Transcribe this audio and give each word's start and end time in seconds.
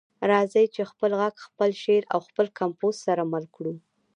راځئ 0.31 0.65
چې 0.75 0.81
خپل 0.91 1.11
غږ، 1.19 1.35
خپل 1.47 1.69
شعر 1.81 2.03
او 2.13 2.19
خپل 2.27 2.45
کمپوز 2.59 2.95
سره 3.05 3.23
مل 3.33 3.45
کړو. 3.55 3.73